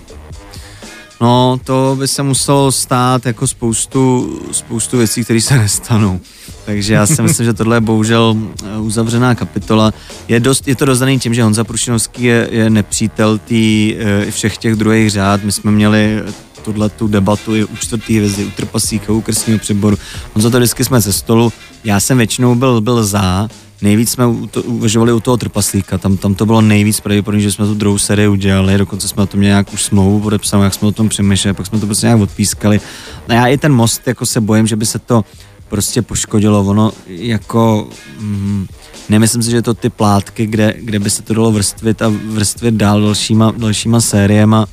[1.20, 6.20] No, to by se muselo stát jako spoustu, spoustu věcí, které se nestanou.
[6.64, 9.92] Takže já si myslím, že tohle je bohužel eh, uzavřená kapitola.
[10.28, 13.96] Je, dost, je to rozdaný tím, že Honza Prušinovský je, je nepřítel tý,
[14.30, 15.44] všech těch druhých řád.
[15.44, 16.22] My jsme měli
[16.62, 19.98] tuhle tu debatu i u čtvrtý hvězdy, u trpasíka, u krstního přeboru.
[20.36, 21.52] On za to vždycky jsme ze stolu.
[21.84, 23.48] Já jsem většinou byl, byl za,
[23.82, 24.26] nejvíc jsme
[24.64, 28.28] uvažovali u toho trpaslíka, tam, tam to bylo nejvíc pravděpodobně, že jsme tu druhou sérii
[28.28, 31.54] udělali, dokonce jsme o tom měli nějak už smlouvu podepsanou, jak jsme o tom přemýšleli,
[31.54, 32.80] pak jsme to prostě nějak odpískali.
[33.28, 35.24] A já i ten most, jako se bojím, že by se to
[35.68, 37.88] prostě poškodilo, ono jako,
[38.18, 38.66] mm,
[39.08, 42.74] nemyslím si, že to ty plátky, kde, kde by se to dalo vrstvit a vrstvit
[42.74, 44.66] dál dalšíma, dalšíma sériema,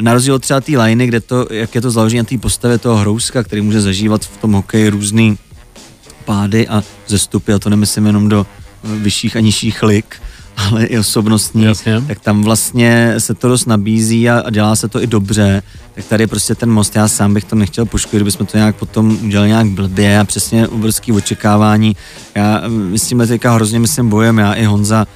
[0.00, 2.78] na rozdíl od třeba té liney, kde to, jak je to založené na té postavě
[2.78, 5.38] toho hrouska, který může zažívat v tom hokeji různý
[6.24, 8.46] pády a zestupy, a to nemyslím jenom do
[8.84, 10.16] vyšších a nižších lik,
[10.56, 12.00] ale i osobnostní, Jasně.
[12.00, 15.62] tak tam vlastně se to dost nabízí a, a dělá se to i dobře.
[15.94, 19.18] Tak tady prostě ten most, já sám bych to nechtěl poškodit, kdybychom to nějak potom
[19.22, 21.96] udělali nějak blbě a přesně obrovský očekávání.
[22.34, 22.62] Já
[22.94, 25.06] s tím teďka hrozně myslím bojem, já i Honza,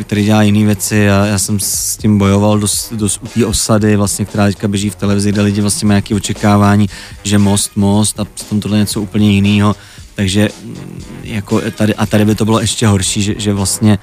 [0.00, 3.96] který dělá jiné věci a já jsem s tím bojoval dost, dost u té osady,
[3.96, 6.88] vlastně, která teďka běží v televizi, kde lidi vlastně mají nějaké očekávání,
[7.22, 9.76] že most, most a potom tohle něco úplně jiného.
[10.14, 13.98] Takže mm, jako tady, a tady by to bylo ještě horší, že, že vlastně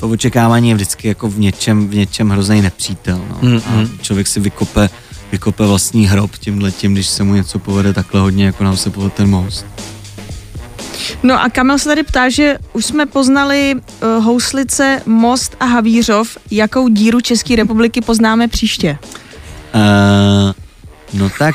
[0.00, 3.24] to očekávání je vždycky jako v něčem, v něčem hrozný nepřítel.
[3.30, 3.38] No.
[3.48, 3.88] Mm-hmm.
[3.98, 4.90] A člověk si vykope,
[5.32, 8.90] vykope vlastní hrob tímhle tím, když se mu něco povede takhle hodně, jako nám se
[8.90, 9.66] povedl ten most.
[11.22, 16.38] No a Kamil se tady ptá, že už jsme poznali uh, Houslice, Most a Havířov.
[16.50, 18.98] Jakou díru České republiky poznáme příště?
[19.74, 20.52] Uh,
[21.20, 21.54] no tak...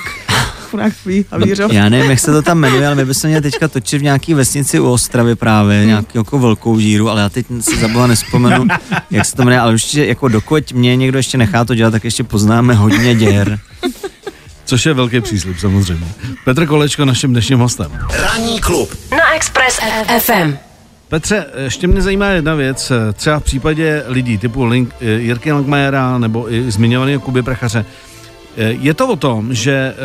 [1.31, 1.71] Havířov.
[1.71, 4.03] No, já nevím, jak se to tam jmenuje, ale my bychom měli teďka točit v
[4.03, 5.87] nějaký vesnici u Ostravy právě, hmm.
[5.87, 8.67] nějakou jako velkou díru, ale já teď si zabila nespomenu,
[9.11, 12.03] jak se to jmenuje, ale určitě jako dokud mě někdo ještě nechá to dělat, tak
[12.03, 13.59] ještě poznáme hodně děr.
[14.65, 16.07] Což je velký příslip samozřejmě.
[16.45, 17.91] Petr Kolečko naším dnešním hostem.
[18.21, 19.79] Ranní klub na Express
[20.19, 20.57] FM.
[21.11, 26.17] Petře, ještě mě zajímá jedna věc, třeba v případě lidí typu Link, eh, Jirky Langmajera
[26.17, 27.85] nebo i zmiňovaného Kuby Prachaře,
[28.57, 29.95] je to o tom, že eh,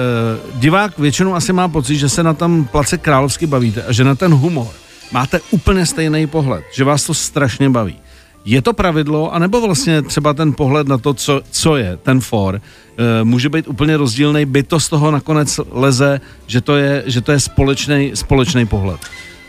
[0.54, 4.14] divák většinou asi má pocit, že se na tam place královsky bavíte a že na
[4.14, 4.68] ten humor
[5.12, 7.96] máte úplně stejný pohled, že vás to strašně baví.
[8.44, 12.60] Je to pravidlo, anebo vlastně třeba ten pohled na to, co, co je ten for,
[12.60, 17.20] eh, může být úplně rozdílný, by to z toho nakonec leze, že to je, že
[17.20, 19.00] to je společný, společný pohled.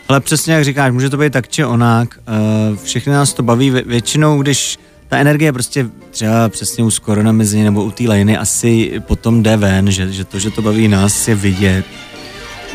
[0.08, 3.70] Ale přesně jak říkáš, může to být tak či onak, eh, všechny nás to baví,
[3.70, 8.92] většinou, když ta energie prostě třeba přesně u Skorona mezi nebo u té liny asi
[9.06, 11.84] potom jde ven, že, že to, že to baví nás je vidět.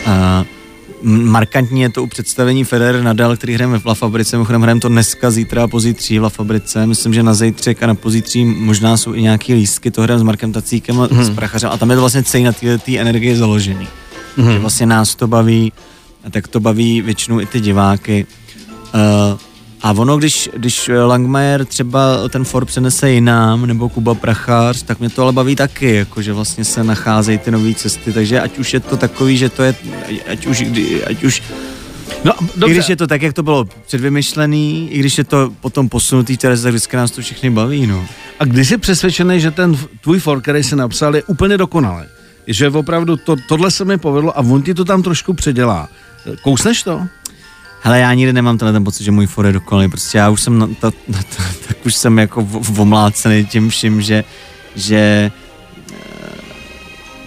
[0.05, 0.45] A
[1.03, 4.89] markantní je to u představení Federer Nadal, který hrajeme v La Fabrice, mimochodem hrajeme to
[4.89, 8.97] dneska, zítra a pozítří v La Fabrice, myslím, že na zítřek a na pozítří možná
[8.97, 11.23] jsou i nějaký lístky, to hrajeme s Markem Tacíkem a hmm.
[11.23, 12.51] s Prachařem a tam je to vlastně celý na
[12.85, 13.87] té energie založený.
[14.37, 14.51] Hmm.
[14.51, 15.73] Že vlastně nás to baví,
[16.23, 18.25] a tak to baví většinou i ty diváky.
[18.93, 19.39] Uh,
[19.83, 25.09] a ono, když, když Langmajer třeba ten for přenese jinam, nebo Kuba Prachář, tak mě
[25.09, 28.73] to ale baví taky, jako že vlastně se nacházejí ty nové cesty, takže ať už
[28.73, 29.75] je to takový, že to je,
[30.27, 30.65] ať už,
[31.05, 31.43] ať už
[32.23, 32.73] No, dobře.
[32.73, 36.37] I když je to tak, jak to bylo předvymyšlený, i když je to potom posunutý,
[36.37, 38.07] tak vždycky nás to všechny baví, no.
[38.39, 42.05] A když jsi přesvědčený, že ten tvůj for, který jsi napsal, je úplně dokonalý,
[42.47, 45.89] že opravdu to, tohle se mi povedlo a on ti to tam trošku předělá.
[46.41, 47.07] Kousneš to?
[47.83, 50.41] Hele, já nikdy nemám tenhle ten pocit, že můj for je dokonalý, prostě já už
[50.41, 54.23] jsem, na to, na to, tak už jsem jako omlácený tím vším, že,
[54.75, 55.31] že,
[55.91, 56.39] eh,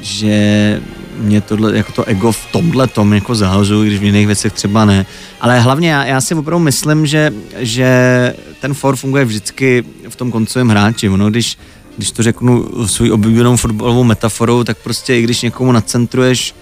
[0.00, 0.80] že
[1.18, 4.84] mě tohle, jako to ego v tomhle tom jako zahazují, když v jiných věcech třeba
[4.84, 5.06] ne.
[5.40, 10.30] Ale hlavně já, já si opravdu myslím, že, že ten for funguje vždycky v tom
[10.30, 11.08] koncovém hráči.
[11.08, 11.58] Ono, když,
[11.96, 16.54] když to řeknu svou oblíbenou fotbalovou metaforou, tak prostě i když někomu nacentruješ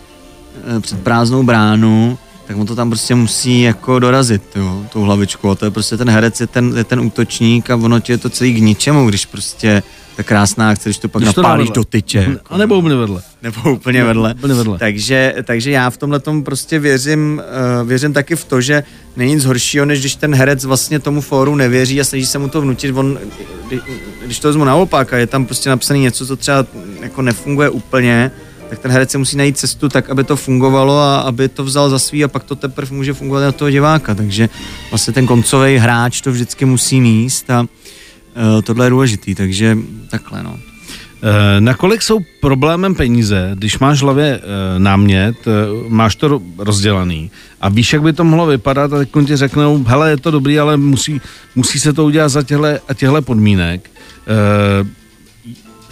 [0.77, 5.51] eh, před prázdnou bránu, tak on to tam prostě musí jako dorazit, jo, tou hlavičku.
[5.51, 8.19] A to je prostě ten herec, je ten, je ten útočník a ono ti je
[8.19, 9.83] to celý k ničemu, když prostě
[10.17, 12.19] ta krásná akce, když to pak když napálíš to do tyče.
[12.19, 12.55] Jako.
[12.55, 13.23] A nebo úplně vedle.
[13.43, 14.35] Nebo úplně ne, vedle.
[14.35, 14.79] Úplně vedle.
[14.79, 17.43] Takže, takže já v tomhle tom prostě věřím,
[17.81, 18.85] uh, věřím taky v to, že
[19.17, 22.49] není nic horšího, než když ten herec vlastně tomu fóru nevěří a snaží se mu
[22.49, 22.97] to vnutit.
[22.97, 23.19] On,
[24.25, 26.67] když to vezmu naopak a je tam prostě napsané něco, co třeba
[27.01, 28.31] jako nefunguje úplně,
[28.71, 31.91] tak ten herec si musí najít cestu tak, aby to fungovalo a aby to vzal
[31.91, 34.15] za svý a pak to teprve může fungovat na toho diváka.
[34.15, 34.49] Takže
[34.91, 37.67] vlastně ten koncový hráč to vždycky musí míst a uh,
[38.63, 39.79] tohle je důležitý, takže
[40.11, 40.59] takhle no.
[41.27, 44.43] Eh, nakolik jsou problémem peníze, když máš v hlavě uh,
[44.79, 45.37] námět,
[45.89, 50.11] máš to rozdělaný a víš, jak by to mohlo vypadat a teď ti řeknou, hele,
[50.11, 51.21] je to dobrý, ale musí,
[51.55, 53.91] musí se to udělat za těhle a těhle podmínek.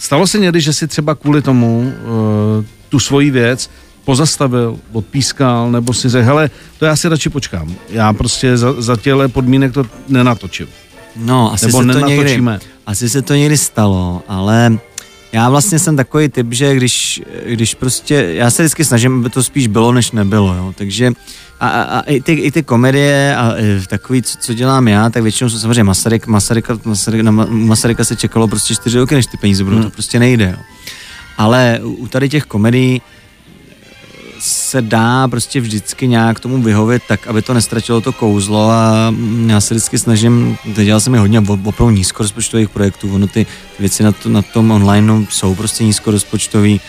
[0.03, 1.95] Stalo se někdy, že si třeba kvůli tomu
[2.59, 3.71] uh, tu svoji věc
[4.05, 7.75] pozastavil, odpískal, nebo si řekl, hele, to já si radši počkám.
[7.89, 10.67] Já prostě za, za těle podmínek to nenatočím.
[11.17, 12.43] No, asi nebo se, to někdy,
[12.87, 14.79] asi se to někdy stalo, ale
[15.33, 19.43] já vlastně jsem takový typ, že když, když prostě, já se vždycky snažím, aby to
[19.43, 21.13] spíš bylo, než nebylo, jo, takže
[21.61, 25.11] a, a, a i, ty, i ty komedie a i takový, co, co, dělám já,
[25.11, 29.27] tak většinou jsou samozřejmě Masaryk, Masaryka, Masaryka, na Masaryka se čekalo prostě čtyři roky, než
[29.27, 29.85] ty peníze budou, hmm.
[29.85, 30.65] to prostě nejde, jo.
[31.39, 33.03] Ale u tady těch komedií
[34.43, 39.15] se dá prostě vždycky nějak tomu vyhovit tak, aby to nestratilo to kouzlo a
[39.47, 43.47] já se vždycky snažím, dělal jsem i hodně opravdu nízkorozpočtových projektů, ono ty
[43.79, 46.81] věci na, to, na tom online jsou prostě nízkorozpočtový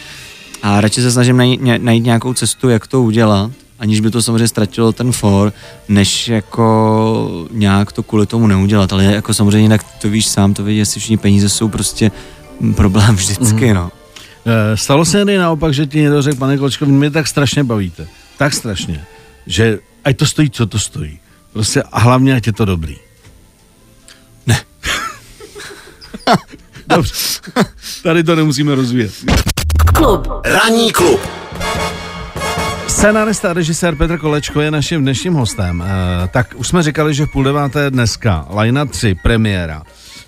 [0.61, 4.47] a radši se snažím najít, najít nějakou cestu, jak to udělat aniž by to samozřejmě
[4.47, 5.53] ztratilo ten for,
[5.87, 10.63] než jako nějak to kvůli tomu neudělat, ale jako samozřejmě jinak to víš sám, to
[10.63, 12.11] vidíš, jestli všichni peníze jsou prostě
[12.75, 13.73] problém vždycky, mm.
[13.73, 13.91] no.
[14.45, 18.07] Eh, stalo se někdy naopak, že ti někdo řekl, pane Kolečko, mě tak strašně bavíte,
[18.37, 19.05] tak strašně,
[19.47, 21.19] že ať to stojí, co to stojí.
[21.53, 22.97] Prostě a hlavně, ať je to dobrý.
[24.47, 24.61] Ne.
[26.87, 27.13] Dobře,
[28.03, 29.11] tady to nemusíme rozvíjet.
[29.95, 30.27] Klub.
[30.45, 31.21] Ranní klub.
[32.87, 35.81] Scenárista a režisér Petr Kolečko je naším dnešním hostem.
[35.81, 39.83] E, tak už jsme říkali, že v půl deváté dneska, Lajna 3, premiéra.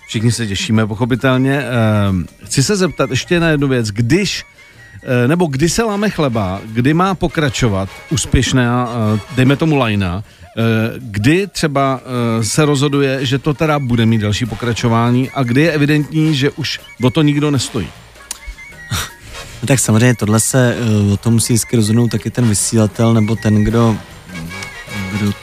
[0.08, 1.60] Všichni se těšíme, pochopitelně.
[1.60, 3.92] E, chci se zeptat ještě na jednu věc.
[3.92, 4.46] Když
[5.04, 8.90] e, nebo kdy se láme chleba, kdy má pokračovat úspěšná,
[9.36, 10.24] dejme tomu lajna,
[10.98, 12.02] kdy třeba
[12.42, 16.80] se rozhoduje, že to teda bude mít další pokračování a kdy je evidentní, že už
[17.04, 17.88] o to nikdo nestojí?
[19.62, 20.78] No tak samozřejmě tohle se,
[21.14, 23.98] o tom musí vždycky rozhodnout taky ten vysílatel nebo ten, kdo,
[25.12, 25.34] kdo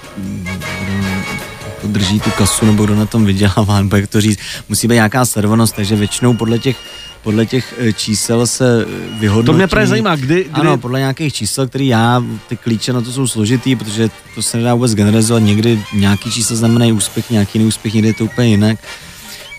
[1.84, 5.24] drží tu kasu nebo kdo na tom vydělává, nebo jak to říct, musí být nějaká
[5.24, 6.76] sledovanost, takže většinou podle těch
[7.22, 9.46] podle těch eh, čísel se eh, vyhodnotí.
[9.46, 10.50] To mě právě zajímá, kdy, kdy...
[10.52, 14.56] Ano, podle nějakých čísel, který já, ty klíče na to jsou složitý, protože to se
[14.56, 15.42] nedá vůbec generalizovat.
[15.42, 18.78] Někdy nějaký čísla znamenají úspěch, nějaký neúspěch, někdy je to úplně jinak.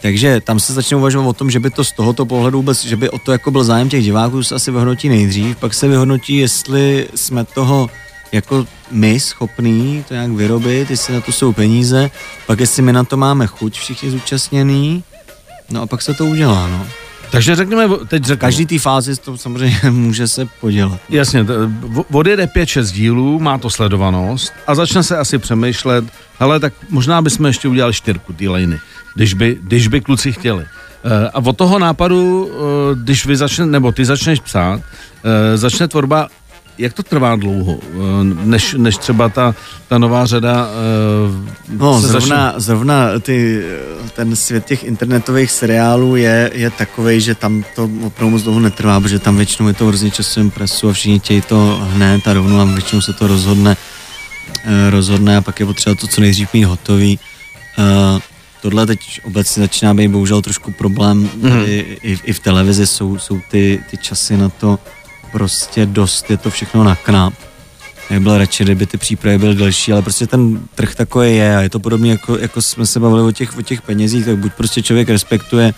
[0.01, 2.95] Takže tam se začne uvažovat o tom, že by to z tohoto pohledu vůbec, že
[2.95, 6.38] by o to jako byl zájem těch diváků, se asi vyhodnotí nejdřív, pak se vyhodnotí,
[6.38, 7.89] jestli jsme toho
[8.33, 12.11] jako my schopní to nějak vyrobit, jestli na to jsou peníze,
[12.47, 15.03] pak jestli my na to máme chuť všichni zúčastnění,
[15.69, 16.87] no a pak se to udělá, no.
[17.31, 18.41] Takže řekněme, teď řeknu.
[18.41, 20.99] Každý té fázi to samozřejmě může se podělat.
[21.09, 21.45] Jasně,
[22.11, 26.05] odjede 5-6 dílů, má to sledovanost a začne se asi přemýšlet,
[26.39, 28.79] hele, tak možná bychom ještě udělali čtyřku té lejny
[29.15, 30.65] když by, když by kluci chtěli.
[30.65, 35.87] Eh, a od toho nápadu, eh, když vy začne, nebo ty začneš psát, eh, začne
[35.87, 36.27] tvorba
[36.77, 37.79] jak to trvá dlouho,
[38.43, 39.55] než, než třeba ta,
[39.88, 40.67] ta nová řada
[41.69, 42.53] No, zrovna, začne...
[42.62, 43.63] zrovna ty,
[44.15, 48.99] ten svět těch internetových seriálů je, je takový, že tam to opravdu moc dlouho netrvá,
[48.99, 52.59] protože tam většinou je to hrozně časovém presu a všichni chtějí to hned a rovnou
[52.59, 53.77] a většinou se to rozhodne,
[54.89, 57.19] rozhodne a pak je potřeba to co nejdřív mít hotový
[58.63, 61.29] tohle teď obecně začíná být bohužel trošku problém.
[61.36, 61.63] Mm.
[61.65, 64.79] I, i, I v televizi jsou, jsou ty, ty časy na to
[65.33, 67.33] prostě dost, je to všechno na knap.
[68.09, 71.61] Já byl radši, kdyby ty přípravy byly delší, ale prostě ten trh takový je a
[71.61, 74.53] je to podobně jako, jako jsme se bavili o těch, o těch penězích, tak buď
[74.53, 75.73] prostě člověk respektuje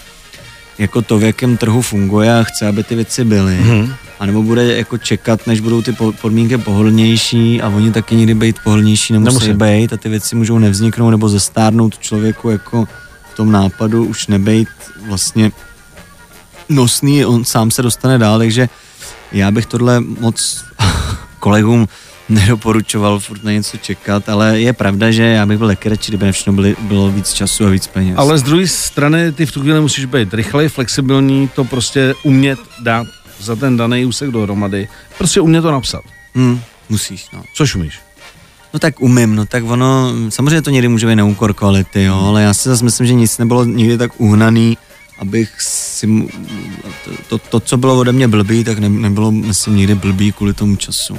[0.77, 3.55] jako to, v jakém trhu funguje a chce, aby ty věci byly.
[3.55, 3.93] Mm.
[4.19, 9.13] anebo bude jako čekat, než budou ty podmínky pohodlnější a oni taky někdy být pohodlnější
[9.13, 12.87] nemusí, nemusí být a ty věci můžou nevzniknout nebo zestárnout člověku jako
[13.33, 14.69] v tom nápadu už nebejt
[15.07, 15.51] vlastně
[16.69, 18.69] nosný, on sám se dostane dál, takže
[19.31, 20.65] já bych tohle moc
[21.39, 21.87] kolegům
[22.29, 26.31] nedoporučoval furt na něco čekat, ale je pravda, že já bych byl taky radši, kdyby
[26.31, 28.17] všechno byly, bylo víc času a víc peněz.
[28.17, 32.59] Ale z druhé strany ty v tu chvíli musíš být rychlej, flexibilní, to prostě umět
[32.79, 33.07] dát
[33.39, 36.01] za ten daný úsek dohromady, prostě umět to napsat.
[36.35, 37.43] Hmm, musíš, no.
[37.53, 37.99] Což umíš?
[38.73, 42.19] No tak umím, no tak ono, samozřejmě to někdy může být na úkor kvality, jo,
[42.25, 44.77] ale já si zase myslím, že nic nebylo nikdy tak uhnaný,
[45.19, 46.07] abych si,
[47.05, 50.53] to, to, to co bylo ode mě blbý, tak ne, nebylo, myslím, nikdy blbý kvůli
[50.53, 51.17] tomu času.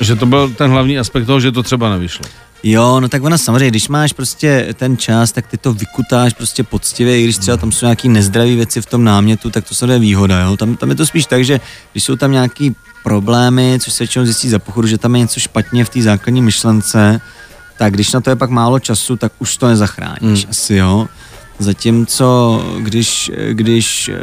[0.00, 2.24] Že to byl ten hlavní aspekt toho, že to třeba nevyšlo.
[2.62, 6.62] Jo, no tak ona samozřejmě, když máš prostě ten čas, tak ty to vykutáš prostě
[6.62, 9.92] poctivě, i když třeba tam jsou nějaký nezdravé věci v tom námětu, tak to se
[9.92, 10.56] je výhoda, jo.
[10.56, 11.60] Tam, tam je to spíš tak, že
[11.92, 15.40] když jsou tam nějaký problémy, což se většinou zjistí za pochodu, že tam je něco
[15.40, 17.20] špatně v té základní myšlence,
[17.78, 20.50] tak když na to je pak málo času, tak už to nezachráníš hmm.
[20.50, 21.08] asi, jo.
[21.60, 24.18] Zatímco, když, když eh,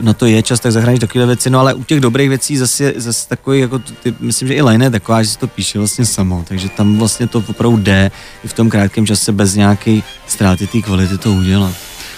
[0.00, 2.92] na to je čas, tak zahraníš takové věci, no ale u těch dobrých věcí zase,
[2.96, 6.06] zase takový, jako ty, myslím, že i line je taková, že se to píše vlastně
[6.06, 8.10] samo, takže tam vlastně to opravdu jde
[8.44, 11.74] i v tom krátkém čase bez nějaké ztráty té kvality to udělat.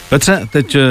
[0.08, 0.82] Petře, teď uh,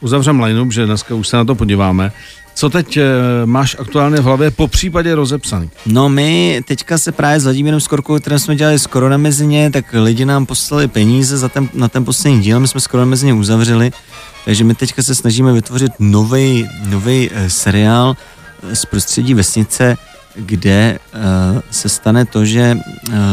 [0.00, 2.12] uzavřem line že dneska už se na to podíváme.
[2.54, 3.02] Co teď e,
[3.44, 5.70] máš aktuálně v hlavě po případě rozepsaný?
[5.86, 9.84] No my teďka se právě s Vladimírem Skorkou, které jsme dělali skoro na mezině, tak
[9.92, 13.34] lidi nám poslali peníze za ten, na ten poslední díl, my jsme skoro na mezině
[13.34, 13.92] uzavřeli,
[14.44, 18.16] takže my teďka se snažíme vytvořit nový nový e, seriál
[18.70, 19.96] e, z prostředí vesnice,
[20.34, 20.98] kde e,
[21.70, 22.78] se stane to, že e,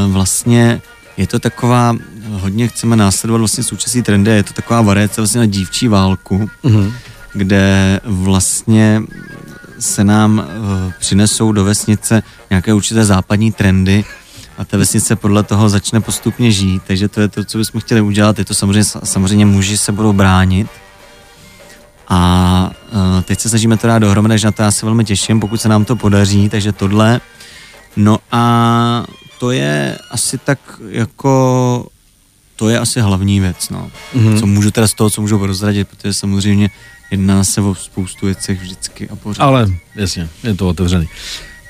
[0.08, 0.82] vlastně
[1.18, 1.96] je to taková,
[2.30, 6.92] hodně chceme následovat vlastně současný trendy, je to taková variace vlastně na dívčí válku, mm-hmm
[7.34, 9.02] kde vlastně
[9.80, 14.06] se nám uh, přinesou do vesnice nějaké určité západní trendy
[14.58, 18.02] a ta vesnice podle toho začne postupně žít, takže to je to, co bychom chtěli
[18.02, 18.40] udělat.
[18.40, 20.68] Je to samozřejmě, samozřejmě muži se budou bránit
[22.08, 25.40] a uh, teď se snažíme to dát dohromady, takže na to já se velmi těším,
[25.40, 27.22] pokud se nám to podaří, takže tohle.
[27.96, 29.06] No a
[29.40, 31.88] to je asi tak jako
[32.56, 33.92] to je asi hlavní věc, no.
[34.16, 34.40] Mm-hmm.
[34.40, 36.70] Co můžu teda z toho, co můžu prozradit, protože samozřejmě
[37.12, 39.44] jedná se o spoustu věcech vždycky a pořád.
[39.44, 41.08] Ale jasně, je to otevřený.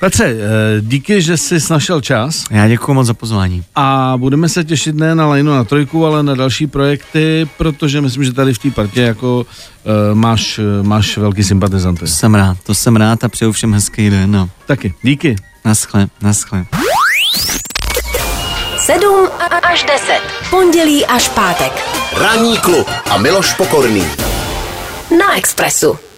[0.00, 0.36] Petře, eh,
[0.80, 2.44] díky, že jsi našel čas.
[2.50, 3.64] Já děkuji moc za pozvání.
[3.74, 8.24] A budeme se těšit ne na Lajnu na trojku, ale na další projekty, protože myslím,
[8.24, 12.06] že tady v té partě jako uh, máš, máš velký sympatizanty.
[12.06, 14.30] Jsem rád, to jsem rád a přeju všem hezký den.
[14.30, 14.50] No.
[14.66, 15.36] Taky, díky.
[15.64, 16.66] Naschle, naschle.
[18.78, 19.28] 7
[19.72, 20.20] až 10.
[20.50, 21.72] Pondělí až pátek.
[22.16, 24.29] Ranní klub a Miloš Pokorný.
[25.10, 26.09] Na Expressu.